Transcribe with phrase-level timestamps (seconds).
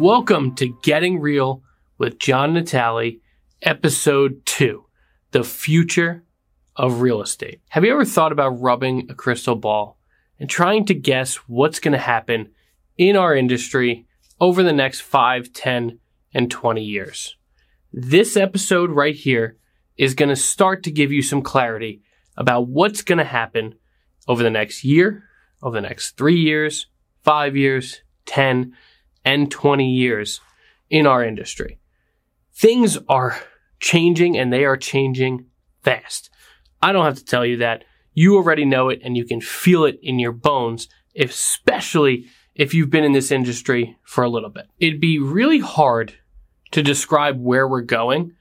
[0.00, 1.62] Welcome to Getting Real
[1.98, 3.20] with John Natale,
[3.60, 4.86] episode two,
[5.32, 6.24] the future
[6.74, 7.60] of real estate.
[7.68, 9.98] Have you ever thought about rubbing a crystal ball
[10.38, 12.48] and trying to guess what's going to happen
[12.96, 14.06] in our industry
[14.40, 15.98] over the next 5, 10,
[16.32, 17.36] and 20 years?
[17.92, 19.58] This episode right here
[19.98, 22.00] is going to start to give you some clarity
[22.38, 23.74] about what's going to happen
[24.26, 25.24] over the next year,
[25.62, 26.86] over the next three years,
[27.22, 28.74] five years, 10,
[29.24, 30.40] and 20 years
[30.88, 31.78] in our industry.
[32.54, 33.40] Things are
[33.78, 35.46] changing and they are changing
[35.82, 36.30] fast.
[36.82, 37.84] I don't have to tell you that.
[38.12, 42.90] You already know it and you can feel it in your bones, especially if you've
[42.90, 44.66] been in this industry for a little bit.
[44.78, 46.14] It'd be really hard
[46.72, 48.32] to describe where we're going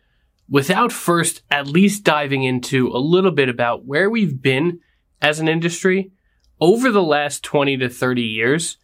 [0.49, 4.79] without first at least diving into a little bit about where we've been
[5.21, 6.11] as an industry
[6.59, 8.77] over the last 20 to 30 years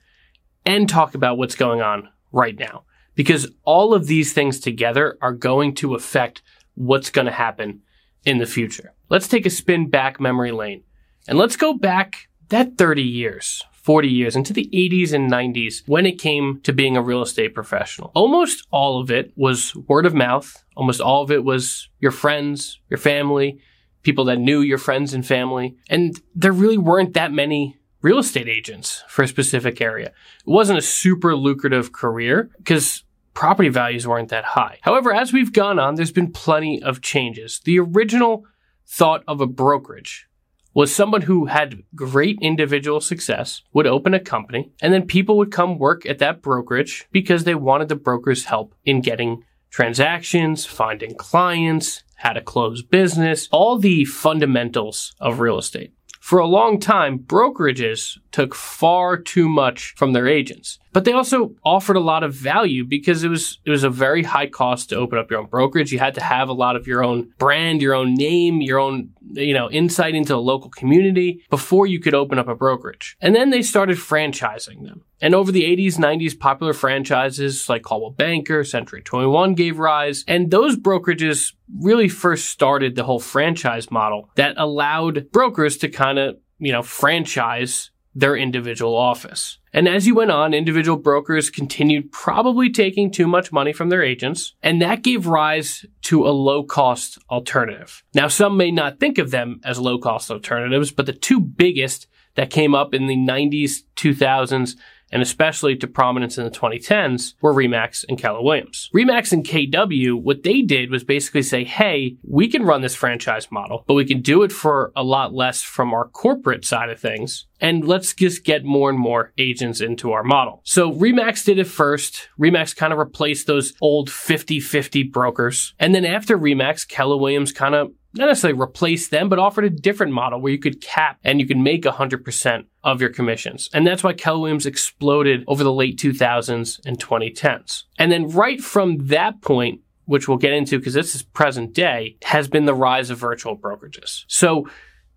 [0.66, 2.84] and talk about what's going on right now.
[3.16, 6.42] Because all of these things together are going to affect
[6.74, 7.82] what's going to happen
[8.26, 8.94] in the future.
[9.10, 10.84] Let's take a spin back memory lane
[11.28, 16.06] and let's go back that 30 years, 40 years into the 80s and 90s when
[16.06, 18.12] it came to being a real estate professional.
[18.16, 20.64] Almost all of it was word of mouth.
[20.76, 23.60] Almost all of it was your friends, your family,
[24.06, 25.76] people that knew your friends and family.
[25.90, 30.08] And there really weren't that many real estate agents for a specific area.
[30.08, 30.14] It
[30.46, 34.78] wasn't a super lucrative career because property values weren't that high.
[34.84, 37.60] However, as we've gone on, there's been plenty of changes.
[37.66, 38.46] The original
[38.88, 40.28] thought of a brokerage
[40.76, 45.52] was someone who had great individual success would open a company and then people would
[45.52, 49.44] come work at that brokerage because they wanted the broker's help in getting
[49.76, 55.92] transactions, finding clients, how to close business, all the fundamentals of real estate.
[56.22, 60.80] For a long time, brokerages took far too much from their agents.
[60.96, 64.24] But they also offered a lot of value because it was it was a very
[64.24, 65.92] high cost to open up your own brokerage.
[65.92, 69.10] You had to have a lot of your own brand, your own name, your own
[69.34, 73.18] you know insight into the local community before you could open up a brokerage.
[73.20, 75.02] And then they started franchising them.
[75.20, 80.24] And over the 80s, 90s, popular franchises like Coldwell Banker, Century 21 gave rise.
[80.30, 86.20] And those brokerages really first started the whole franchise model that allowed brokers to kind
[86.20, 89.60] of, you know, franchise their individual office.
[89.76, 94.02] And as you went on, individual brokers continued probably taking too much money from their
[94.02, 98.02] agents, and that gave rise to a low cost alternative.
[98.14, 102.08] Now, some may not think of them as low cost alternatives, but the two biggest
[102.36, 104.78] that came up in the 90s, 2000s,
[105.12, 108.90] and especially to prominence in the 2010s, were Remax and Keller Williams.
[108.94, 113.52] Remax and KW, what they did was basically say, hey, we can run this franchise
[113.52, 117.00] model, but we can do it for a lot less from our corporate side of
[117.00, 117.46] things.
[117.62, 120.62] And let's just get more and more agents into our model.
[120.66, 122.28] So Remax did it first.
[122.40, 125.74] Remax kind of replaced those old 50-50 brokers.
[125.80, 129.70] And then after Remax, Keller Williams kind of not necessarily replace them, but offered a
[129.70, 133.70] different model where you could cap and you could make 100% of your commissions.
[133.74, 137.84] And that's why Keller Williams exploded over the late 2000s and 2010s.
[137.98, 142.18] And then right from that point, which we'll get into because this is present day,
[142.24, 144.24] has been the rise of virtual brokerages.
[144.28, 144.68] So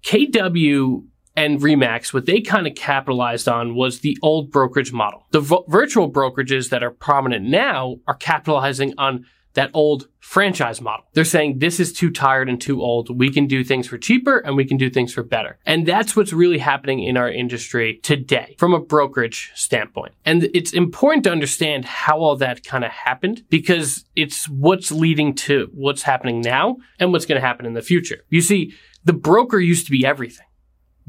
[0.03, 1.04] KW
[1.36, 5.26] and Remax, what they kind of capitalized on was the old brokerage model.
[5.30, 11.06] The virtual brokerages that are prominent now are capitalizing on that old franchise model.
[11.14, 13.19] They're saying this is too tired and too old.
[13.19, 15.59] We can do things for cheaper and we can do things for better.
[15.64, 20.12] And that's what's really happening in our industry today from a brokerage standpoint.
[20.25, 25.34] And it's important to understand how all that kind of happened because it's what's leading
[25.36, 28.25] to what's happening now and what's going to happen in the future.
[28.28, 30.44] You see, the broker used to be everything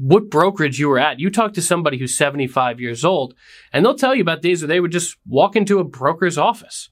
[0.00, 1.20] what brokerage you were at.
[1.20, 3.34] You talk to somebody who's 75 years old
[3.70, 6.88] and they'll tell you about days where they would just walk into a broker's office,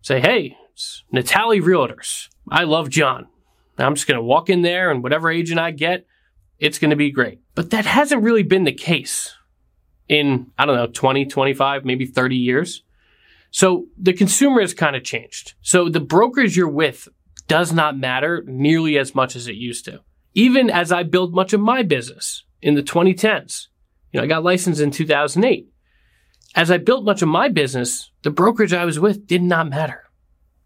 [0.00, 2.28] say, Hey, it's Natale Realtors.
[2.50, 3.28] I love John.
[3.78, 6.06] I'm just going to walk in there and whatever agent I get,
[6.58, 7.40] it's going to be great.
[7.54, 9.34] But that hasn't really been the case
[10.08, 12.82] in, I don't know, 20, 25, maybe 30 years.
[13.50, 15.54] So the consumer has kind of changed.
[15.60, 17.08] So the brokers you're with
[17.48, 20.00] does not matter nearly as much as it used to.
[20.34, 23.66] Even as I built much of my business in the 2010s,
[24.12, 25.68] you know, I got licensed in 2008.
[26.54, 30.04] As I built much of my business, the brokerage I was with did not matter.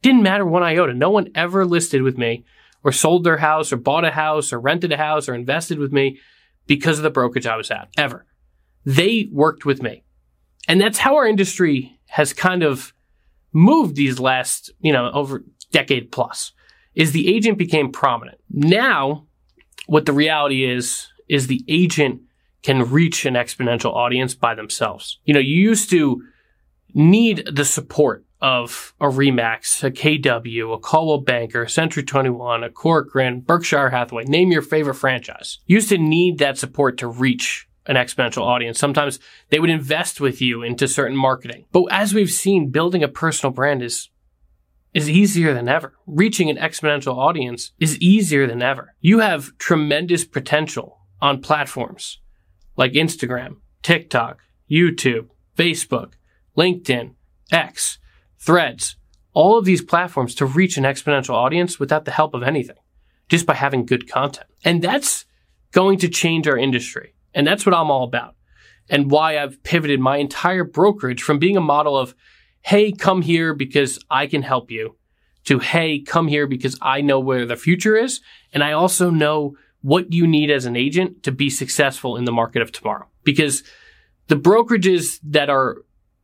[0.02, 0.94] Didn't matter one iota.
[0.94, 2.44] No one ever listed with me
[2.84, 5.92] or sold their house or bought a house or rented a house or invested with
[5.92, 6.18] me
[6.66, 8.26] because of the brokerage I was at, ever.
[8.84, 10.04] They worked with me.
[10.68, 12.92] And that's how our industry has kind of
[13.52, 16.52] moved these last, you know, over decade plus
[16.94, 18.38] is the agent became prominent.
[18.50, 19.26] Now,
[19.86, 22.22] what the reality is, is the agent
[22.62, 25.20] can reach an exponential audience by themselves.
[25.24, 26.22] You know, you used to
[26.94, 33.40] need the support of a Remax, a KW, a Coldwell Banker, Century 21, a Corcoran,
[33.40, 35.58] Berkshire Hathaway, name your favorite franchise.
[35.66, 38.78] You used to need that support to reach an exponential audience.
[38.78, 39.18] Sometimes
[39.50, 41.66] they would invest with you into certain marketing.
[41.72, 44.10] But as we've seen, building a personal brand is
[44.92, 45.92] is easier than ever.
[46.06, 48.94] Reaching an exponential audience is easier than ever.
[49.00, 52.18] You have tremendous potential on platforms
[52.78, 54.38] like Instagram, TikTok,
[54.70, 56.12] YouTube, Facebook,
[56.56, 57.12] LinkedIn,
[57.52, 57.98] X,
[58.46, 58.96] Threads,
[59.32, 62.76] all of these platforms to reach an exponential audience without the help of anything,
[63.28, 64.46] just by having good content.
[64.64, 65.24] And that's
[65.72, 67.14] going to change our industry.
[67.34, 68.36] And that's what I'm all about.
[68.88, 72.14] And why I've pivoted my entire brokerage from being a model of,
[72.62, 74.96] hey, come here because I can help you,
[75.46, 78.20] to hey, come here because I know where the future is.
[78.52, 82.32] And I also know what you need as an agent to be successful in the
[82.32, 83.08] market of tomorrow.
[83.24, 83.64] Because
[84.28, 85.78] the brokerages that are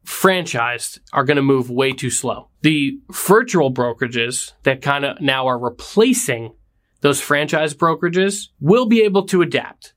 [0.04, 2.49] franchised are going to move way too slow.
[2.62, 6.52] The virtual brokerages that kind of now are replacing
[7.00, 9.94] those franchise brokerages will be able to adapt.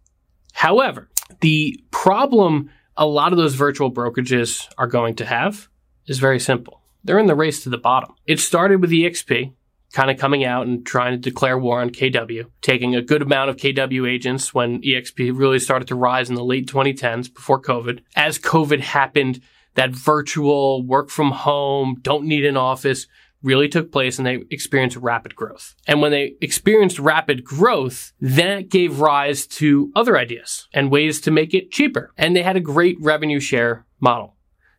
[0.54, 1.10] However,
[1.42, 5.68] the problem a lot of those virtual brokerages are going to have
[6.08, 6.82] is very simple.
[7.04, 8.16] They're in the race to the bottom.
[8.26, 9.54] It started with EXP
[9.94, 13.50] kind of coming out and trying to declare war on KW, taking a good amount
[13.50, 18.02] of KW agents when EXP really started to rise in the late 2010s before COVID.
[18.16, 19.42] As COVID happened,
[19.76, 23.08] that virtual work from home, don't need an office
[23.46, 25.76] really took place and they experienced rapid growth.
[25.88, 31.32] And when they experienced rapid growth, that gave rise to other ideas and ways to
[31.32, 32.12] make it cheaper.
[32.18, 34.36] And they had a great revenue share model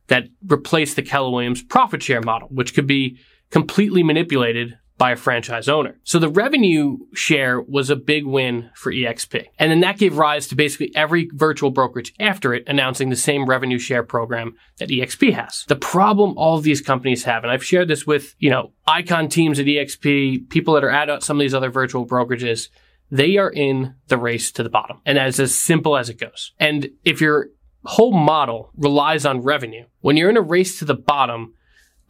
[0.09, 3.19] that replaced the Keller Williams profit share model, which could be
[3.51, 5.99] completely manipulated by a franchise owner.
[6.05, 9.47] So the revenue share was a big win for EXP.
[9.59, 13.47] And then that gave rise to basically every virtual brokerage after it announcing the same
[13.47, 15.65] revenue share program that EXP has.
[15.69, 19.29] The problem all of these companies have, and I've shared this with, you know, icon
[19.29, 22.69] teams at EXP, people that are at some of these other virtual brokerages,
[23.11, 25.01] they are in the race to the bottom.
[25.05, 26.53] And that's as simple as it goes.
[26.59, 27.49] And if your
[27.85, 31.55] whole model relies on revenue, when you're in a race to the bottom,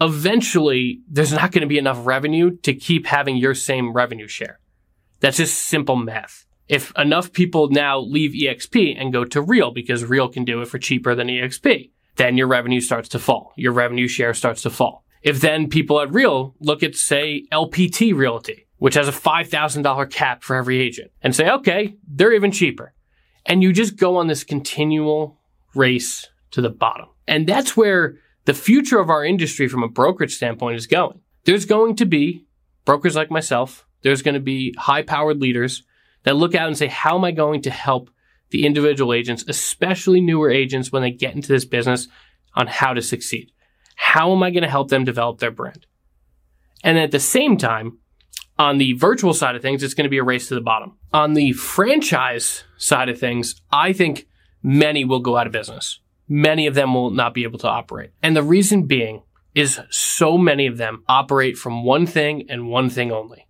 [0.01, 4.61] eventually there's not going to be enough revenue to keep having your same revenue share.
[5.21, 6.47] That's just simple math.
[6.69, 10.69] If enough people now leave EXP and go to Real because Real can do it
[10.69, 13.53] for cheaper than EXP, then your revenue starts to fall.
[13.57, 15.05] Your revenue share starts to fall.
[15.23, 20.43] If then people at Real look at, say, LPT Realty, which has a $5,000 cap
[20.43, 22.93] for every agent and say, okay, they're even cheaper.
[23.45, 25.41] And you just go on this continual
[25.75, 27.07] race to the bottom.
[27.29, 31.21] And that's where the future of our industry from a brokerage standpoint is going.
[31.45, 32.47] There's going to be
[32.85, 33.87] brokers like myself.
[34.03, 35.83] There's going to be high powered leaders
[36.23, 38.09] that look out and say, how am I going to help
[38.51, 42.09] the individual agents, especially newer agents when they get into this business
[42.55, 43.51] on how to succeed?
[43.97, 45.87] How am I going to help them develop their brand?
[46.85, 47.99] And at the same time,
[48.59, 50.97] on the virtual side of things, it's going to be a race to the bottom.
[51.13, 54.27] On the franchise side of things, I think
[54.63, 55.99] many will go out of business
[56.29, 58.11] many of them will not be able to operate.
[58.23, 59.23] And the reason being
[59.55, 63.47] is so many of them operate from one thing and one thing only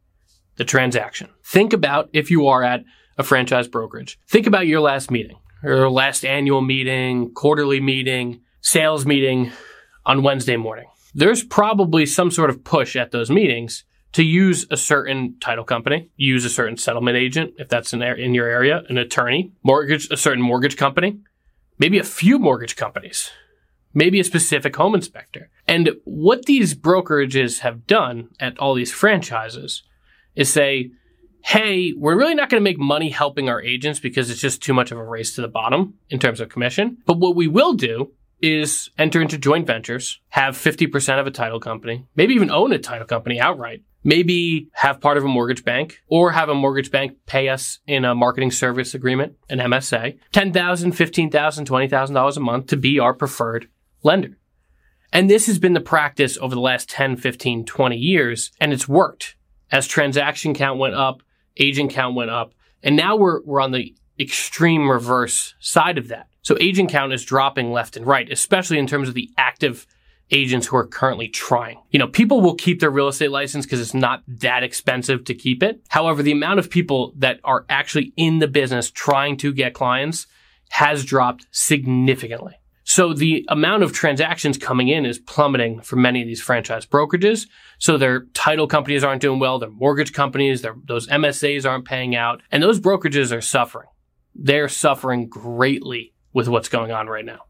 [0.56, 1.28] the transaction.
[1.44, 2.82] Think about if you are at
[3.18, 9.06] a franchise brokerage, think about your last meeting your last annual meeting, quarterly meeting, sales
[9.06, 9.52] meeting
[10.04, 10.86] on Wednesday morning.
[11.14, 16.10] There's probably some sort of push at those meetings to use a certain title company,
[16.16, 20.16] use a certain settlement agent, if that's in, in your area, an attorney, mortgage, a
[20.16, 21.18] certain mortgage company,
[21.78, 23.30] maybe a few mortgage companies,
[23.94, 25.50] maybe a specific home inspector.
[25.66, 29.82] And what these brokerages have done at all these franchises
[30.34, 30.90] is say,
[31.44, 34.74] hey, we're really not going to make money helping our agents because it's just too
[34.74, 36.98] much of a race to the bottom in terms of commission.
[37.06, 41.60] But what we will do is enter into joint ventures, have 50% of a title
[41.60, 46.00] company, maybe even own a title company outright, maybe have part of a mortgage bank
[46.06, 50.52] or have a mortgage bank pay us in a marketing service agreement, an MSA, $10,000,
[50.52, 53.68] $15,000, $20,000 a month to be our preferred
[54.04, 54.38] lender.
[55.12, 58.88] And this has been the practice over the last 10, 15, 20 years, and it's
[58.88, 59.34] worked.
[59.72, 61.22] As transaction count went up,
[61.56, 66.28] agent count went up, and now we're, we're on the extreme reverse side of that.
[66.42, 69.84] So agent count is dropping left and right, especially in terms of the active
[70.30, 71.80] agents who are currently trying.
[71.90, 75.34] You know, people will keep their real estate license because it's not that expensive to
[75.34, 75.82] keep it.
[75.88, 80.26] However, the amount of people that are actually in the business trying to get clients
[80.70, 82.54] has dropped significantly.
[82.82, 87.46] So the amount of transactions coming in is plummeting for many of these franchise brokerages.
[87.78, 89.58] So their title companies aren't doing well.
[89.58, 93.88] Their mortgage companies, their, those MSAs aren't paying out and those brokerages are suffering
[94.38, 97.40] they're suffering greatly with what's going on right now.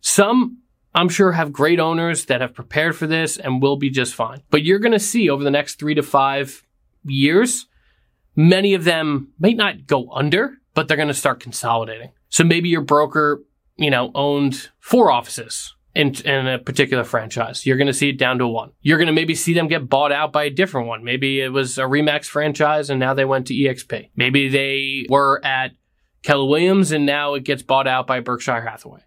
[0.00, 0.58] Some,
[0.94, 4.42] I'm sure, have great owners that have prepared for this and will be just fine.
[4.50, 6.62] But you're going to see over the next three to five
[7.04, 7.66] years,
[8.36, 12.12] many of them may not go under, but they're going to start consolidating.
[12.28, 13.42] So maybe your broker,
[13.76, 17.66] you know, owned four offices in, in a particular franchise.
[17.66, 18.72] You're going to see it down to one.
[18.80, 21.04] You're going to maybe see them get bought out by a different one.
[21.04, 24.10] Maybe it was a Remax franchise and now they went to EXP.
[24.16, 25.72] Maybe they were at
[26.22, 29.00] Keller Williams and now it gets bought out by Berkshire Hathaway.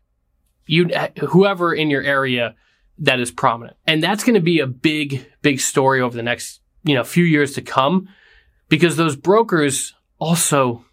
[0.66, 2.56] You, whoever in your area
[2.98, 3.78] that is prominent.
[3.86, 7.26] And that's going to be a big, big story over the next, you know, few
[7.26, 8.08] years to come
[8.70, 10.86] because those brokers also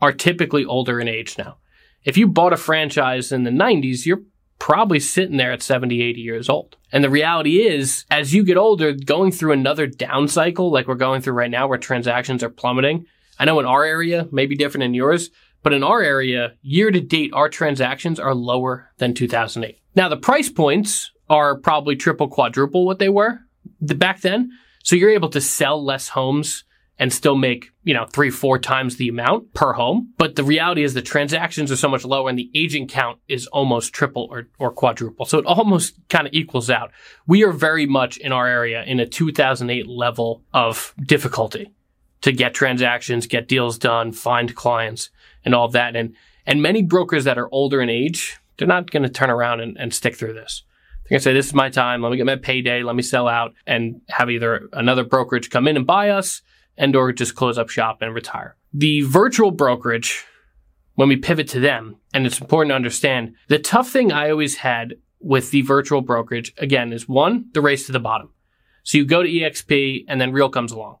[0.00, 1.58] are typically older in age now.
[2.04, 4.22] If you bought a franchise in the 90s, you're
[4.58, 6.76] probably sitting there at 70, 80 years old.
[6.92, 10.94] And the reality is, as you get older, going through another down cycle like we're
[10.94, 13.06] going through right now where transactions are plummeting.
[13.38, 15.30] I know in our area, maybe different in yours,
[15.62, 19.78] but in our area, year to date, our transactions are lower than 2008.
[19.94, 23.40] Now, the price points are probably triple, quadruple what they were
[23.80, 24.50] back then.
[24.82, 26.64] So you're able to sell less homes
[26.98, 30.12] and still make, you know, three, four times the amount per home.
[30.18, 33.46] But the reality is the transactions are so much lower and the agent count is
[33.46, 35.24] almost triple or, or quadruple.
[35.24, 36.92] So it almost kind of equals out.
[37.26, 41.72] We are very much in our area in a 2008 level of difficulty
[42.20, 45.08] to get transactions, get deals done, find clients
[45.44, 45.96] and all of that.
[45.96, 46.14] And,
[46.46, 49.76] and many brokers that are older in age, they're not going to turn around and,
[49.78, 50.62] and stick through this.
[51.04, 52.02] They're going to say, this is my time.
[52.02, 52.82] Let me get my payday.
[52.82, 56.42] Let me sell out and have either another brokerage come in and buy us
[56.76, 58.56] and or just close up shop and retire.
[58.72, 60.24] The virtual brokerage,
[60.94, 64.56] when we pivot to them, and it's important to understand, the tough thing I always
[64.56, 68.32] had with the virtual brokerage, again, is one, the race to the bottom.
[68.82, 70.98] So you go to EXP and then Real comes along.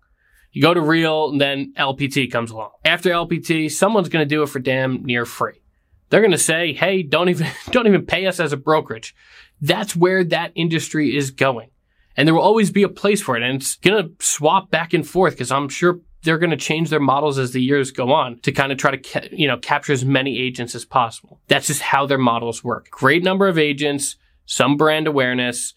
[0.52, 2.70] You go to Real and then LPT comes along.
[2.84, 5.62] After LPT, someone's going to do it for damn near free.
[6.08, 9.14] They're going to say, "Hey, don't even don't even pay us as a brokerage."
[9.60, 11.70] That's where that industry is going.
[12.16, 13.42] And there will always be a place for it.
[13.42, 16.90] And it's going to swap back and forth because I'm sure they're going to change
[16.90, 19.56] their models as the years go on to kind of try to, ca- you know,
[19.56, 21.40] capture as many agents as possible.
[21.48, 22.90] That's just how their models work.
[22.90, 25.72] Great number of agents, some brand awareness,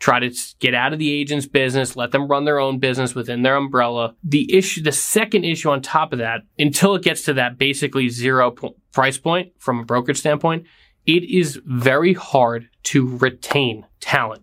[0.00, 3.42] try to get out of the agent's business, let them run their own business within
[3.42, 4.16] their umbrella.
[4.24, 8.08] The issue, the second issue on top of that, until it gets to that basically
[8.08, 10.64] zero po- price point from a brokerage standpoint,
[11.06, 14.42] it is very hard to retain talent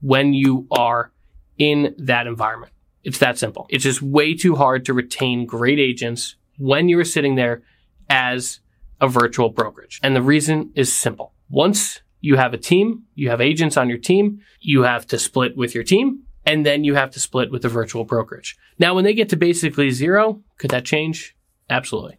[0.00, 1.10] when you are
[1.58, 2.72] in that environment.
[3.02, 3.66] It's that simple.
[3.70, 7.62] It's just way too hard to retain great agents when you're sitting there
[8.10, 8.60] as
[9.00, 10.00] a virtual brokerage.
[10.02, 11.32] And the reason is simple.
[11.48, 15.56] Once you have a team, you have agents on your team, you have to split
[15.56, 18.56] with your team, and then you have to split with the virtual brokerage.
[18.78, 21.36] Now, when they get to basically zero, could that change?
[21.68, 22.18] Absolutely.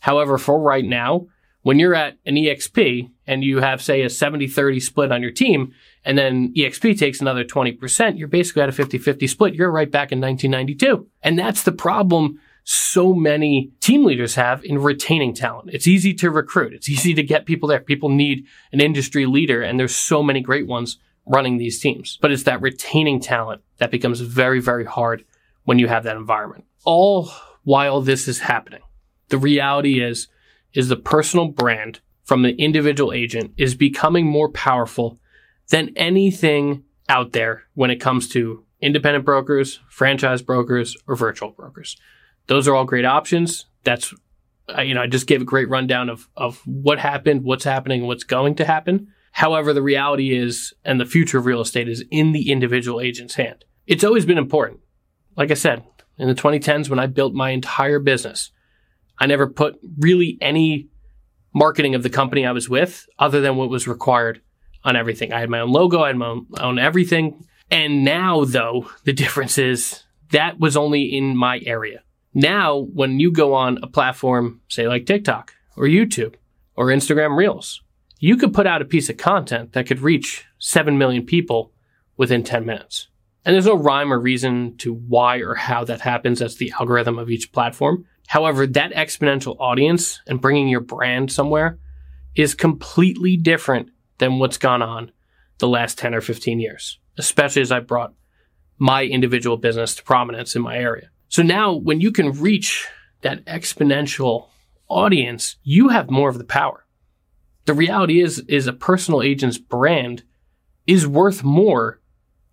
[0.00, 1.26] However, for right now,
[1.62, 5.32] when you're at an EXP and you have, say, a 70 30 split on your
[5.32, 5.72] team,
[6.04, 9.54] and then EXP takes another 20%, you're basically at a 50 50 split.
[9.54, 11.08] You're right back in 1992.
[11.22, 15.70] And that's the problem so many team leaders have in retaining talent.
[15.72, 16.72] It's easy to recruit.
[16.72, 17.78] It's easy to get people there.
[17.78, 22.18] People need an industry leader, and there's so many great ones running these teams.
[22.20, 25.24] But it's that retaining talent that becomes very, very hard
[25.62, 26.64] when you have that environment.
[26.84, 27.30] All
[27.62, 28.82] while this is happening,
[29.28, 30.26] the reality is
[30.74, 35.20] is the personal brand from the individual agent is becoming more powerful
[35.70, 41.96] than anything out there when it comes to independent brokers, franchise brokers, or virtual brokers.
[42.46, 43.66] Those are all great options.
[43.84, 44.14] That's,
[44.78, 48.24] you know, I just gave a great rundown of, of what happened, what's happening, what's
[48.24, 49.08] going to happen.
[49.32, 53.34] However, the reality is, and the future of real estate is in the individual agent's
[53.34, 53.64] hand.
[53.86, 54.80] It's always been important.
[55.36, 55.84] Like I said,
[56.18, 58.50] in the 2010s, when I built my entire business,
[59.18, 60.88] I never put really any
[61.54, 64.40] marketing of the company I was with other than what was required
[64.84, 65.32] on everything.
[65.32, 67.46] I had my own logo, I had my own, own everything.
[67.70, 72.02] And now, though, the difference is that was only in my area.
[72.38, 76.34] Now, when you go on a platform, say like TikTok or YouTube
[76.74, 77.80] or Instagram Reels,
[78.18, 81.72] you could put out a piece of content that could reach 7 million people
[82.18, 83.08] within 10 minutes.
[83.46, 86.40] And there's no rhyme or reason to why or how that happens.
[86.40, 88.04] That's the algorithm of each platform.
[88.26, 91.78] However, that exponential audience and bringing your brand somewhere
[92.34, 93.88] is completely different
[94.18, 95.10] than what's gone on
[95.56, 98.12] the last 10 or 15 years, especially as I brought
[98.76, 101.08] my individual business to prominence in my area.
[101.36, 102.88] So now when you can reach
[103.20, 104.46] that exponential
[104.88, 106.86] audience, you have more of the power.
[107.66, 110.22] The reality is, is a personal agent's brand
[110.86, 112.00] is worth more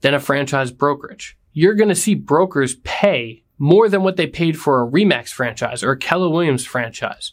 [0.01, 1.37] than a franchise brokerage.
[1.53, 5.81] You're going to see brokers pay more than what they paid for a Remax franchise
[5.81, 7.31] or a Keller Williams franchise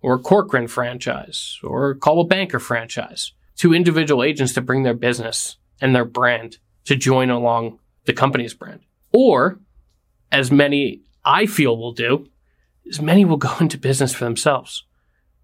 [0.00, 4.94] or a Corcoran franchise or a Coldwell Banker franchise to individual agents to bring their
[4.94, 8.80] business and their brand to join along the company's brand.
[9.12, 9.60] Or,
[10.30, 12.28] as many I feel will do,
[12.84, 14.84] is many will go into business for themselves.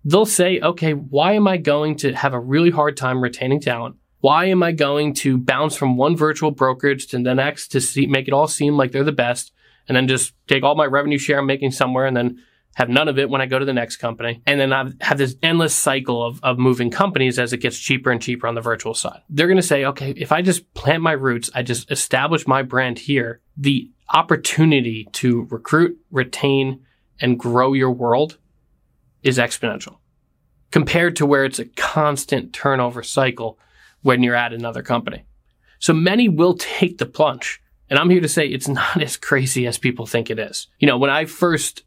[0.05, 3.97] They'll say, okay, why am I going to have a really hard time retaining talent?
[4.21, 8.07] Why am I going to bounce from one virtual brokerage to the next to see,
[8.07, 9.53] make it all seem like they're the best
[9.89, 12.39] and then just take all my revenue share I'm making somewhere and then
[12.75, 14.43] have none of it when I go to the next company.
[14.47, 18.11] And then I have this endless cycle of, of moving companies as it gets cheaper
[18.11, 19.21] and cheaper on the virtual side.
[19.29, 22.63] They're going to say, okay, if I just plant my roots, I just establish my
[22.63, 26.85] brand here, the opportunity to recruit, retain,
[27.21, 28.39] and grow your world
[29.23, 29.99] is exponential
[30.71, 33.59] compared to where it's a constant turnover cycle
[34.03, 35.25] when you're at another company.
[35.79, 37.63] So many will take the plunge.
[37.89, 40.67] And I'm here to say it's not as crazy as people think it is.
[40.79, 41.85] You know, when I first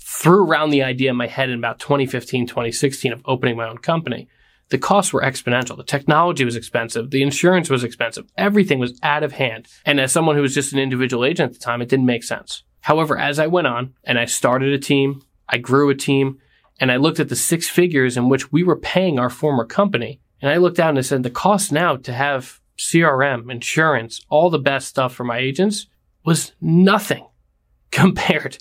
[0.00, 3.78] threw around the idea in my head in about 2015, 2016 of opening my own
[3.78, 4.28] company,
[4.70, 5.76] the costs were exponential.
[5.76, 7.10] The technology was expensive.
[7.10, 8.26] The insurance was expensive.
[8.36, 9.66] Everything was out of hand.
[9.84, 12.22] And as someone who was just an individual agent at the time, it didn't make
[12.22, 12.64] sense.
[12.82, 16.38] However, as I went on and I started a team, I grew a team,
[16.80, 20.20] and I looked at the six figures in which we were paying our former company,
[20.40, 24.50] and I looked out and I said, the cost now to have CRM, insurance, all
[24.50, 25.86] the best stuff for my agents
[26.24, 27.26] was nothing
[27.90, 28.58] compared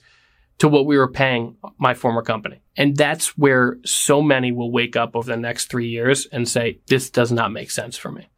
[0.59, 2.61] to what we were paying my former company.
[2.75, 6.79] And that's where so many will wake up over the next three years and say,
[6.87, 8.29] this does not make sense for me.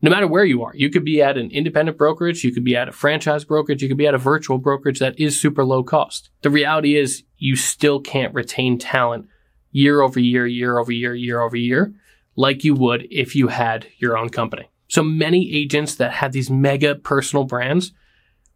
[0.00, 2.76] No matter where you are, you could be at an independent brokerage, you could be
[2.76, 5.82] at a franchise brokerage, you could be at a virtual brokerage that is super low
[5.82, 6.30] cost.
[6.42, 9.26] The reality is you still can't retain talent
[9.72, 11.92] year over year, year over year, year over year,
[12.36, 14.70] like you would if you had your own company.
[14.86, 17.92] So many agents that have these mega personal brands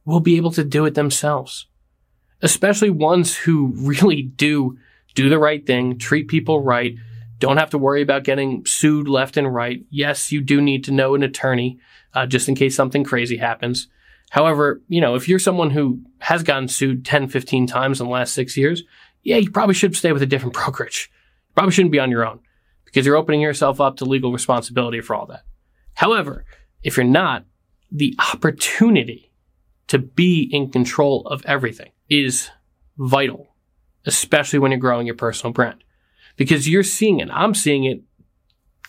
[0.04, 1.66] will be able to do it themselves
[2.42, 4.76] especially ones who really do
[5.14, 6.96] do the right thing, treat people right,
[7.38, 9.84] don't have to worry about getting sued left and right.
[9.90, 11.78] Yes, you do need to know an attorney
[12.14, 13.88] uh, just in case something crazy happens.
[14.30, 18.12] However, you know, if you're someone who has gotten sued 10, 15 times in the
[18.12, 18.82] last six years,
[19.22, 21.10] yeah, you probably should stay with a different brokerage.
[21.48, 22.40] You probably shouldn't be on your own
[22.84, 25.42] because you're opening yourself up to legal responsibility for all that.
[25.94, 26.44] However,
[26.82, 27.44] if you're not,
[27.90, 29.30] the opportunity
[29.88, 32.50] to be in control of everything is
[32.98, 33.48] vital,
[34.04, 35.82] especially when you're growing your personal brand.
[36.36, 38.02] Because you're seeing it, I'm seeing it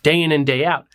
[0.04, 0.88] day in and day out.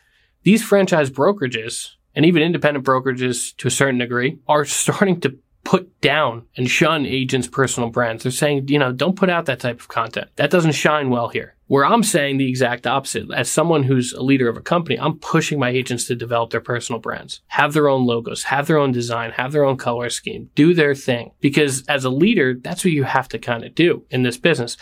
[0.43, 6.01] These franchise brokerages and even independent brokerages to a certain degree are starting to put
[6.01, 8.23] down and shun agents' personal brands.
[8.23, 10.29] They're saying, you know, don't put out that type of content.
[10.37, 11.57] That doesn't shine well here.
[11.67, 13.31] Where I'm saying the exact opposite.
[13.35, 16.63] As someone who's a leader of a company, I'm pushing my agents to develop their
[16.63, 20.49] personal brands, have their own logos, have their own design, have their own color scheme,
[20.55, 21.33] do their thing.
[21.41, 24.79] Because as a leader, that's what you have to kind of do in this business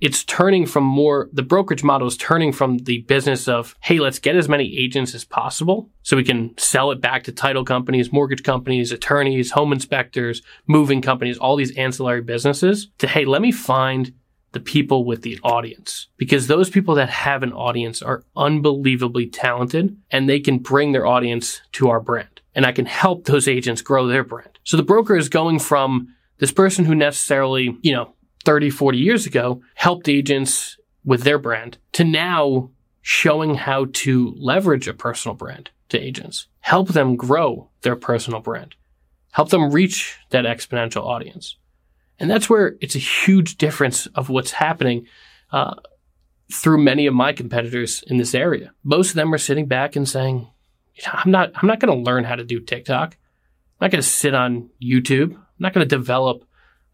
[0.00, 4.18] it's turning from more, the brokerage model is turning from the business of, hey, let's
[4.18, 8.12] get as many agents as possible so we can sell it back to title companies,
[8.12, 13.52] mortgage companies, attorneys, home inspectors, moving companies, all these ancillary businesses to, hey, let me
[13.52, 14.12] find
[14.52, 19.96] the people with the audience because those people that have an audience are unbelievably talented
[20.10, 23.82] and they can bring their audience to our brand and I can help those agents
[23.82, 24.58] grow their brand.
[24.64, 29.26] So the broker is going from this person who necessarily, you know, 30, 40 years
[29.26, 32.70] ago helped agents with their brand to now
[33.02, 38.74] showing how to leverage a personal brand to agents, help them grow their personal brand,
[39.32, 41.56] help them reach that exponential audience.
[42.18, 45.06] And that's where it's a huge difference of what's happening
[45.52, 45.74] uh,
[46.52, 48.72] through many of my competitors in this area.
[48.84, 50.46] Most of them are sitting back and saying,
[51.10, 53.16] I'm not, I'm not going to learn how to do TikTok.
[53.16, 55.32] I'm not going to sit on YouTube.
[55.32, 56.44] I'm not going to develop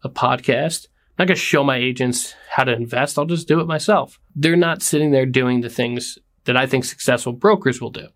[0.03, 3.17] a podcast not going to show my agents how to invest.
[3.17, 4.19] I'll just do it myself.
[4.35, 8.07] They're not sitting there doing the things that I think successful brokers will do.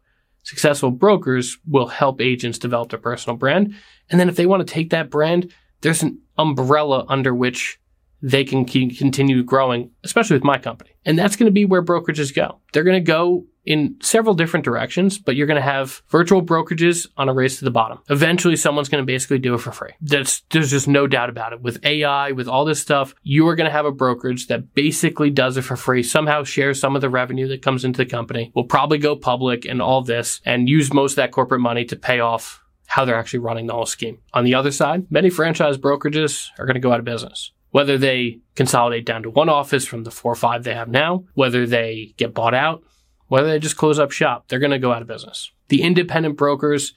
[0.43, 3.75] Successful brokers will help agents develop their personal brand.
[4.09, 7.79] And then if they want to take that brand, there's an umbrella under which
[8.21, 10.91] they can continue growing, especially with my company.
[11.05, 12.59] And that's going to be where brokerages go.
[12.71, 17.07] They're going to go in several different directions, but you're going to have virtual brokerages
[17.17, 17.99] on a race to the bottom.
[18.09, 19.91] Eventually, someone's going to basically do it for free.
[20.01, 21.61] That's, there's just no doubt about it.
[21.61, 25.29] With AI, with all this stuff, you are going to have a brokerage that basically
[25.29, 28.51] does it for free, somehow shares some of the revenue that comes into the company,
[28.55, 31.95] will probably go public and all this and use most of that corporate money to
[31.95, 34.17] pay off how they're actually running the whole scheme.
[34.33, 37.97] On the other side, many franchise brokerages are going to go out of business whether
[37.97, 41.65] they consolidate down to one office from the four or five they have now, whether
[41.65, 42.83] they get bought out,
[43.31, 45.51] whether they just close up shop, they're going to go out of business.
[45.69, 46.93] The independent brokers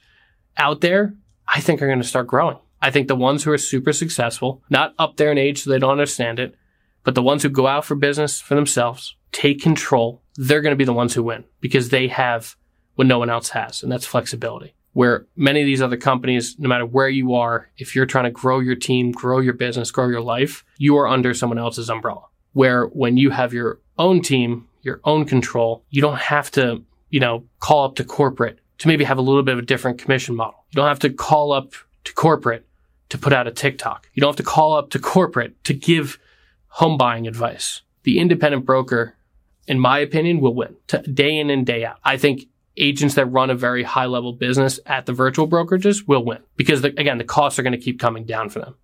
[0.57, 1.13] out there,
[1.47, 2.57] I think are going to start growing.
[2.81, 5.79] I think the ones who are super successful, not up there in age so they
[5.79, 6.53] don't understand it,
[7.05, 10.77] But the ones who go out for business for themselves, take control, they're going to
[10.77, 12.57] be the ones who win because they have
[12.95, 14.73] what no one else has, and that's flexibility.
[14.93, 18.31] Where many of these other companies, no matter where you are, if you're trying to
[18.31, 22.23] grow your team, grow your business, grow your life, you are under someone else's umbrella.
[22.53, 27.19] Where when you have your own team, your own control, you don't have to, you
[27.19, 30.35] know, call up to corporate to maybe have a little bit of a different commission
[30.35, 30.63] model.
[30.71, 32.65] You don't have to call up to corporate
[33.09, 34.09] to put out a TikTok.
[34.13, 36.19] You don't have to call up to corporate to give
[36.67, 37.81] home buying advice.
[38.03, 39.15] The independent broker,
[39.67, 40.75] in my opinion, will win
[41.13, 41.97] day in and day out.
[42.03, 46.23] I think agents that run a very high level business at the virtual brokerages will
[46.23, 48.75] win because the, again, the costs are going to keep coming down for them.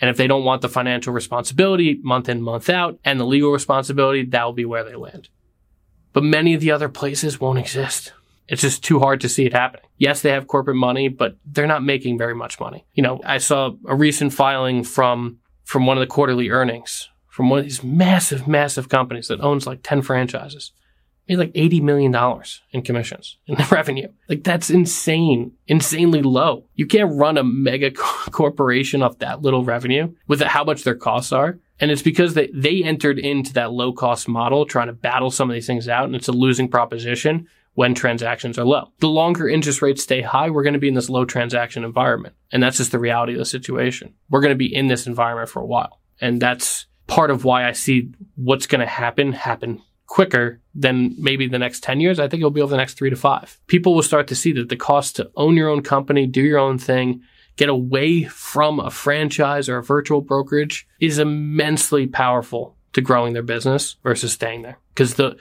[0.00, 3.52] And if they don't want the financial responsibility month in, month out and the legal
[3.52, 5.28] responsibility, that will be where they land.
[6.12, 8.12] But many of the other places won't exist.
[8.48, 9.86] It's just too hard to see it happening.
[9.96, 12.84] Yes, they have corporate money, but they're not making very much money.
[12.94, 17.48] You know, I saw a recent filing from, from one of the quarterly earnings from
[17.48, 20.72] one of these massive, massive companies that owns like 10 franchises
[21.28, 22.42] made like $80 million
[22.72, 24.08] in commissions in revenue.
[24.28, 26.64] Like that's insane, insanely low.
[26.74, 27.90] You can't run a mega
[28.30, 31.58] corporation off that little revenue with how much their costs are.
[31.80, 35.50] And it's because they, they entered into that low cost model trying to battle some
[35.50, 36.04] of these things out.
[36.04, 38.92] And it's a losing proposition when transactions are low.
[38.98, 42.34] The longer interest rates stay high, we're going to be in this low transaction environment.
[42.52, 44.14] And that's just the reality of the situation.
[44.28, 46.00] We're going to be in this environment for a while.
[46.20, 51.46] And that's part of why I see what's going to happen happen quicker than maybe
[51.46, 52.18] the next 10 years.
[52.18, 53.58] I think it'll be over the next three to five.
[53.68, 56.58] People will start to see that the cost to own your own company, do your
[56.58, 57.22] own thing,
[57.60, 63.42] get away from a franchise or a virtual brokerage is immensely powerful to growing their
[63.42, 64.78] business versus staying there.
[64.94, 65.36] Because the,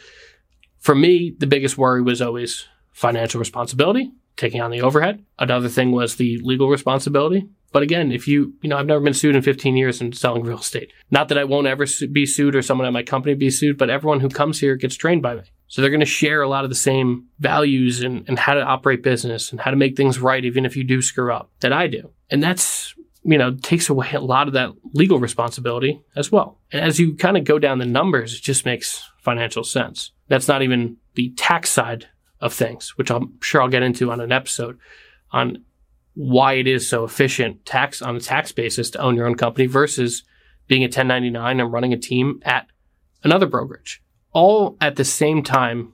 [0.79, 5.23] for me, the biggest worry was always financial responsibility, taking on the overhead.
[5.39, 7.47] Another thing was the legal responsibility.
[7.71, 10.43] But again, if you, you know, I've never been sued in 15 years in selling
[10.43, 10.91] real estate.
[11.09, 13.89] Not that I won't ever be sued or someone at my company be sued, but
[13.89, 15.43] everyone who comes here gets trained by me.
[15.69, 18.61] So they're going to share a lot of the same values and, and how to
[18.61, 21.71] operate business and how to make things right, even if you do screw up that
[21.71, 22.11] I do.
[22.31, 26.57] And that's, you know, takes away a lot of that legal responsibility as well.
[26.71, 30.11] And as you kind of go down the numbers, it just makes financial sense.
[30.27, 32.07] That's not even the tax side
[32.41, 34.79] of things, which I'm sure I'll get into on an episode
[35.31, 35.63] on
[36.15, 39.67] why it is so efficient tax on a tax basis to own your own company
[39.67, 40.23] versus
[40.67, 42.65] being a 1099 and running a team at
[43.23, 44.01] another brokerage.
[44.31, 45.93] All at the same time,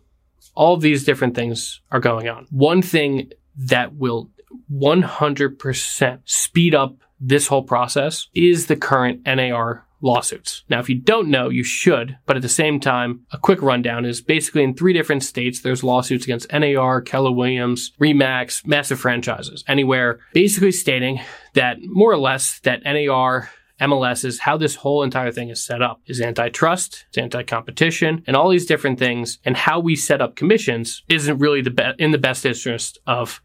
[0.53, 2.47] all these different things are going on.
[2.49, 4.29] One thing that will
[4.71, 10.63] 100% speed up this whole process is the current NAR lawsuits.
[10.69, 14.05] Now, if you don't know, you should, but at the same time, a quick rundown
[14.05, 19.63] is basically in three different states, there's lawsuits against NAR, Keller Williams, Remax, massive franchises,
[19.67, 21.19] anywhere, basically stating
[21.53, 23.49] that more or less that NAR
[23.81, 28.35] MLS is how this whole entire thing is set up is antitrust, it's anti-competition, and
[28.35, 29.39] all these different things.
[29.43, 33.41] And how we set up commissions isn't really the be- in the best interest of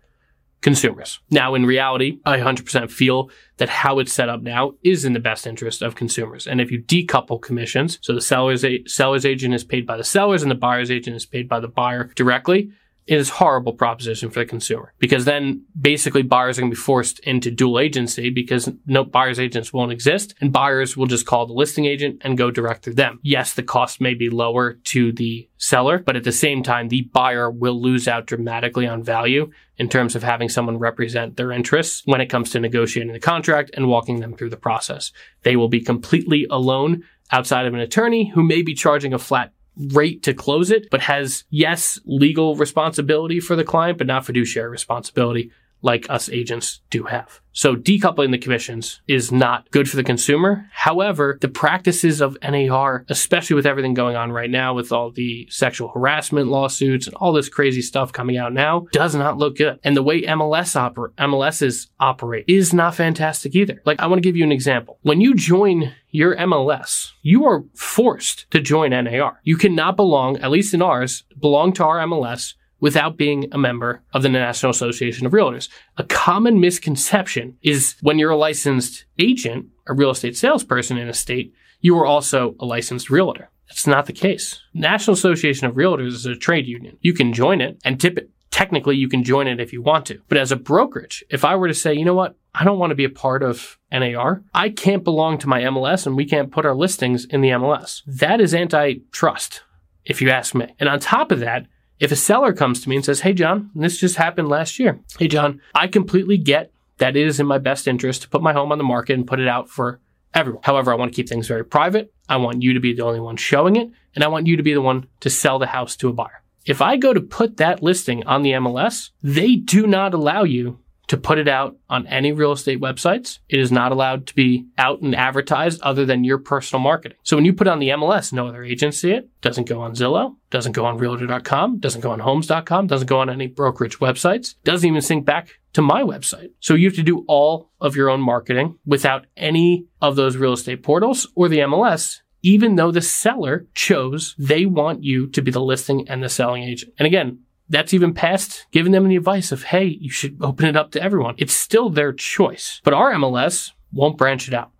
[0.60, 1.20] consumers.
[1.30, 5.20] Now, in reality, I 100% feel that how it's set up now is in the
[5.20, 6.46] best interest of consumers.
[6.46, 10.04] And if you decouple commissions, so the seller's, a- seller's agent is paid by the
[10.04, 12.70] sellers and the buyer's agent is paid by the buyer directly,
[13.10, 16.80] it is horrible proposition for the consumer because then basically buyers are going to be
[16.80, 21.44] forced into dual agency because no buyer's agents won't exist and buyers will just call
[21.44, 23.18] the listing agent and go direct through them.
[23.24, 27.02] Yes, the cost may be lower to the seller, but at the same time, the
[27.02, 32.02] buyer will lose out dramatically on value in terms of having someone represent their interests
[32.04, 35.10] when it comes to negotiating the contract and walking them through the process.
[35.42, 39.52] They will be completely alone outside of an attorney who may be charging a flat
[39.76, 44.70] rate to close it, but has, yes, legal responsibility for the client, but not fiduciary
[44.70, 45.50] responsibility
[45.82, 47.40] like us agents do have.
[47.52, 50.66] So decoupling the commissions is not good for the consumer.
[50.72, 55.48] However, the practices of NAR, especially with everything going on right now with all the
[55.50, 59.80] sexual harassment lawsuits and all this crazy stuff coming out now, does not look good.
[59.82, 63.82] And the way MLS oper- MLSs operate is not fantastic either.
[63.84, 64.98] Like I want to give you an example.
[65.02, 69.40] When you join your MLS, you are forced to join NAR.
[69.42, 74.02] You cannot belong, at least in ours, belong to our MLS without being a member
[74.12, 75.68] of the National Association of Realtors.
[75.98, 81.14] A common misconception is when you're a licensed agent, a real estate salesperson in a
[81.14, 83.50] state, you are also a licensed realtor.
[83.68, 84.60] That's not the case.
[84.74, 86.98] National Association of Realtors is a trade union.
[87.00, 88.30] You can join it and tip it.
[88.50, 90.20] Technically, you can join it if you want to.
[90.28, 92.90] But as a brokerage, if I were to say, you know what, I don't want
[92.90, 96.50] to be a part of NAR, I can't belong to my MLS and we can't
[96.50, 98.02] put our listings in the MLS.
[98.06, 99.62] That is antitrust,
[100.04, 100.74] if you ask me.
[100.80, 101.66] And on top of that,
[102.00, 104.98] if a seller comes to me and says, Hey, John, this just happened last year.
[105.18, 108.52] Hey, John, I completely get that it is in my best interest to put my
[108.52, 110.00] home on the market and put it out for
[110.34, 110.62] everyone.
[110.64, 112.12] However, I want to keep things very private.
[112.28, 114.62] I want you to be the only one showing it, and I want you to
[114.62, 116.42] be the one to sell the house to a buyer.
[116.66, 120.78] If I go to put that listing on the MLS, they do not allow you
[121.10, 123.40] to put it out on any real estate websites.
[123.48, 127.18] It is not allowed to be out and advertised other than your personal marketing.
[127.24, 129.28] So when you put on the MLS, no other see it.
[129.40, 133.28] Doesn't go on Zillow, doesn't go on realtor.com, doesn't go on homes.com, doesn't go on
[133.28, 136.50] any brokerage websites, doesn't even sync back to my website.
[136.60, 140.52] So you have to do all of your own marketing without any of those real
[140.52, 145.50] estate portals or the MLS even though the seller chose they want you to be
[145.50, 146.90] the listing and the selling agent.
[146.98, 150.76] And again, that's even past giving them the advice of, hey, you should open it
[150.76, 151.36] up to everyone.
[151.38, 152.80] It's still their choice.
[152.84, 154.72] But our MLS won't branch it out,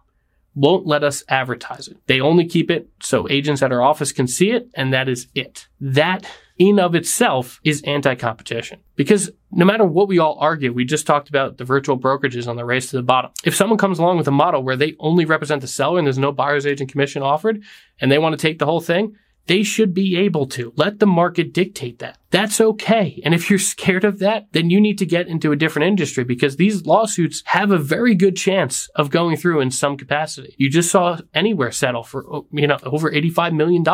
[0.55, 1.97] won't let us advertise it.
[2.07, 5.29] They only keep it so agents at our office can see it, and that is
[5.35, 5.69] it.
[5.81, 6.27] That
[6.59, 11.31] in of itself is anti-competition because no matter what we all argue, we just talked
[11.31, 13.31] about the virtual brokerages on the race to the bottom.
[13.45, 16.19] If someone comes along with a model where they only represent the seller and there's
[16.19, 17.63] no buyer's agent commission offered
[18.01, 19.17] and they want to take the whole thing,
[19.51, 20.73] they should be able to.
[20.77, 22.19] Let the market dictate that.
[22.31, 23.21] That's okay.
[23.25, 26.23] And if you're scared of that, then you need to get into a different industry
[26.23, 30.55] because these lawsuits have a very good chance of going through in some capacity.
[30.57, 33.85] You just saw Anywhere settle for, oh, you know, over $85 million.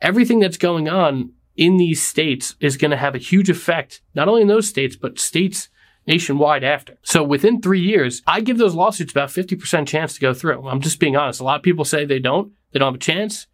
[0.00, 4.28] Everything that's going on in these states is going to have a huge effect, not
[4.28, 5.68] only in those states, but states
[6.06, 6.96] nationwide after.
[7.02, 10.66] So within three years, I give those lawsuits about 50% chance to go through.
[10.66, 11.40] I'm just being honest.
[11.40, 13.46] A lot of people say they don't, they don't have a chance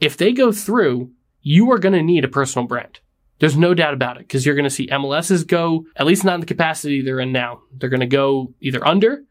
[0.00, 3.00] if they go through, you are going to need a personal brand.
[3.38, 6.34] There's no doubt about it because you're going to see MLSs go, at least not
[6.34, 7.62] in the capacity they're in now.
[7.72, 9.24] They're going to go either under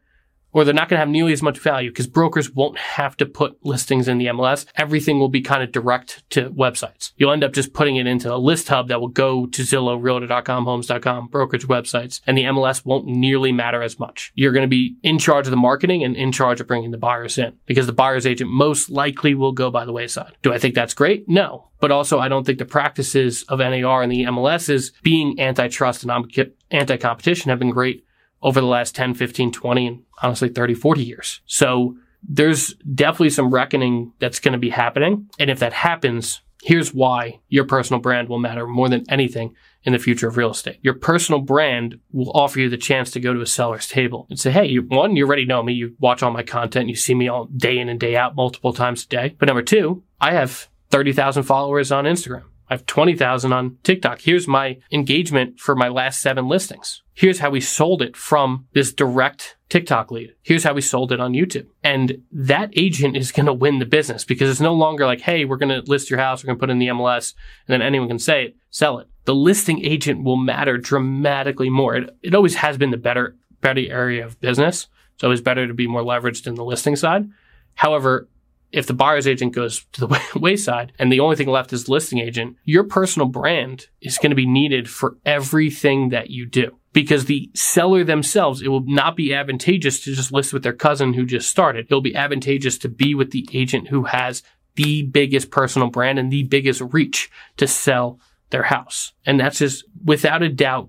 [0.56, 3.26] or they're not going to have nearly as much value because brokers won't have to
[3.26, 4.64] put listings in the MLS.
[4.74, 7.12] Everything will be kind of direct to websites.
[7.18, 10.02] You'll end up just putting it into a list hub that will go to Zillow,
[10.02, 14.32] Realtor.com, Homes.com, brokerage websites, and the MLS won't nearly matter as much.
[14.34, 16.96] You're going to be in charge of the marketing and in charge of bringing the
[16.96, 20.38] buyers in because the buyer's agent most likely will go by the wayside.
[20.40, 21.28] Do I think that's great?
[21.28, 21.68] No.
[21.78, 26.02] But also, I don't think the practices of NAR and the MLS is being antitrust
[26.02, 28.05] and anti-competition have been great
[28.42, 31.40] over the last 10, 15, 20, and honestly 30, 40 years.
[31.46, 35.28] So there's definitely some reckoning that's going to be happening.
[35.38, 39.92] And if that happens, here's why your personal brand will matter more than anything in
[39.92, 40.78] the future of real estate.
[40.82, 44.38] Your personal brand will offer you the chance to go to a seller's table and
[44.38, 45.74] say, Hey, you, one, you already know me.
[45.74, 46.88] You watch all my content.
[46.88, 49.36] You see me all day in and day out multiple times a day.
[49.38, 52.44] But number two, I have 30,000 followers on Instagram.
[52.68, 54.20] I have 20,000 on TikTok.
[54.20, 57.02] Here's my engagement for my last seven listings.
[57.14, 60.34] Here's how we sold it from this direct TikTok lead.
[60.42, 61.66] Here's how we sold it on YouTube.
[61.82, 65.44] And that agent is going to win the business because it's no longer like, Hey,
[65.44, 66.42] we're going to list your house.
[66.42, 67.34] We're going to put in the MLS
[67.66, 69.06] and then anyone can say it, sell it.
[69.24, 71.96] The listing agent will matter dramatically more.
[71.96, 74.88] It, it always has been the better, better area of business.
[75.14, 77.30] It's always better to be more leveraged in the listing side.
[77.74, 78.28] However,
[78.72, 82.18] if the buyer's agent goes to the wayside and the only thing left is listing
[82.18, 86.76] agent, your personal brand is going to be needed for everything that you do.
[86.92, 91.12] Because the seller themselves, it will not be advantageous to just list with their cousin
[91.12, 91.86] who just started.
[91.86, 94.42] It'll be advantageous to be with the agent who has
[94.76, 98.18] the biggest personal brand and the biggest reach to sell
[98.50, 99.12] their house.
[99.26, 100.88] And that's just without a doubt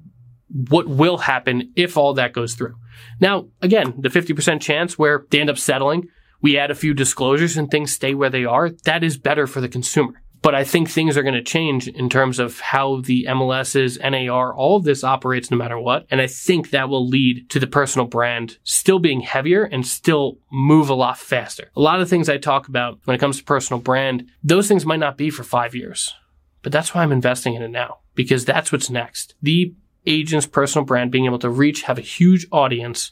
[0.70, 2.76] what will happen if all that goes through.
[3.20, 6.10] Now, again, the 50% chance where they end up settling
[6.42, 9.62] we add a few disclosures and things stay where they are, that is better for
[9.62, 10.22] the consumer.
[10.42, 14.54] But I think things are going to change in terms of how the MLSs, NAR,
[14.54, 16.06] all of this operates no matter what.
[16.10, 20.38] And I think that will lead to the personal brand still being heavier and still
[20.52, 21.72] move a lot faster.
[21.76, 24.86] A lot of things I talk about when it comes to personal brand, those things
[24.86, 26.14] might not be for five years.
[26.62, 29.36] But that's why I'm investing in it now because that's what's next.
[29.42, 29.74] The
[30.06, 33.12] agent's personal brand being able to reach, have a huge audience,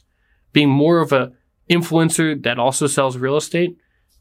[0.52, 1.32] being more of a
[1.70, 3.76] influencer that also sells real estate.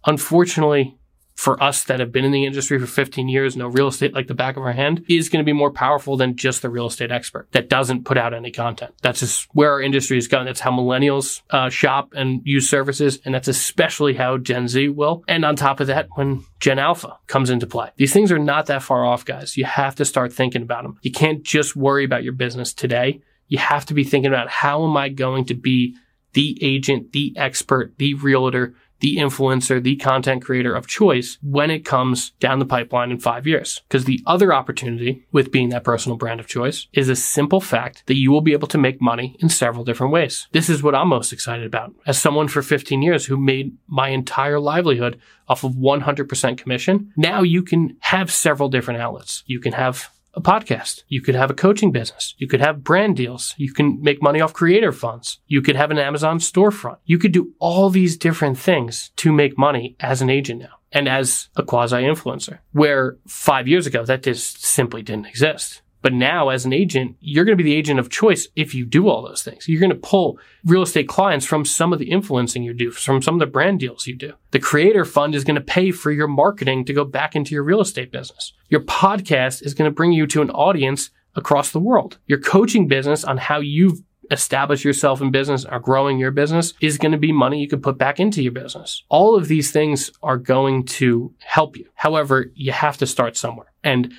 [0.06, 0.98] Unfortunately,
[1.36, 4.28] for us that have been in the industry for 15 years, know real estate like
[4.28, 6.88] the back of our hand, is going to be more powerful than just the real
[6.88, 8.94] estate expert that doesn't put out any content.
[9.02, 10.46] That's just where our industry is going.
[10.46, 13.20] That's how millennials uh, shop and use services.
[13.26, 15.24] And that's especially how Gen Z will.
[15.28, 18.68] And on top of that, when Gen Alpha comes into play, these things are not
[18.68, 19.58] that far off, guys.
[19.58, 20.98] You have to start thinking about them.
[21.02, 23.22] You can't just worry about your business today.
[23.48, 25.96] You have to be thinking about how am I going to be
[26.36, 31.86] the agent, the expert, the realtor, the influencer, the content creator of choice when it
[31.86, 33.82] comes down the pipeline in five years.
[33.88, 38.04] Because the other opportunity with being that personal brand of choice is a simple fact
[38.08, 40.48] that you will be able to make money in several different ways.
[40.52, 41.94] This is what I'm most excited about.
[42.06, 47.44] As someone for 15 years who made my entire livelihood off of 100% commission, now
[47.44, 49.44] you can have several different outlets.
[49.46, 51.04] You can have a podcast.
[51.08, 52.36] You could have a coaching business.
[52.38, 53.54] You could have brand deals.
[53.58, 55.40] You can make money off creator funds.
[55.48, 56.98] You could have an Amazon storefront.
[57.06, 61.10] You could do all these different things to make money as an agent now and
[61.10, 65.82] as a quasi influencer, where five years ago that just simply didn't exist.
[66.06, 68.86] But now, as an agent, you're going to be the agent of choice if you
[68.86, 69.68] do all those things.
[69.68, 73.24] You're going to pull real estate clients from some of the influencing you do, from
[73.24, 74.34] some of the brand deals you do.
[74.52, 77.64] The creator fund is going to pay for your marketing to go back into your
[77.64, 78.54] real estate business.
[78.70, 82.20] Your podcast is going to bring you to an audience across the world.
[82.28, 87.00] Your coaching business on how you've establish yourself in business or growing your business is
[87.00, 89.04] going to be money you can put back into your business.
[89.10, 91.90] All of these things are going to help you.
[91.96, 93.72] However, you have to start somewhere.
[93.84, 94.14] And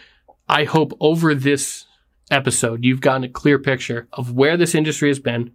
[0.48, 1.86] I hope over this
[2.30, 5.52] episode, you've gotten a clear picture of where this industry has been,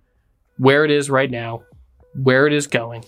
[0.58, 1.64] where it is right now,
[2.14, 3.06] where it is going,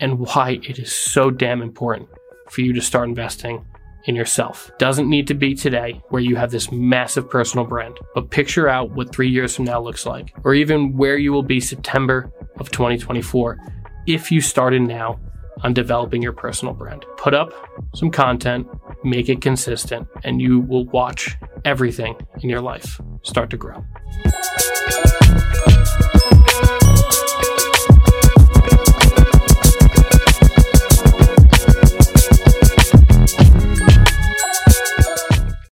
[0.00, 2.10] and why it is so damn important
[2.50, 3.64] for you to start investing
[4.04, 4.70] in yourself.
[4.78, 8.90] Doesn't need to be today where you have this massive personal brand, but picture out
[8.90, 12.70] what three years from now looks like, or even where you will be September of
[12.70, 13.58] 2024
[14.06, 15.18] if you started now
[15.62, 17.04] on developing your personal brand.
[17.16, 17.52] Put up
[17.94, 18.66] some content,
[19.04, 23.84] make it consistent, and you will watch everything in your life start to grow.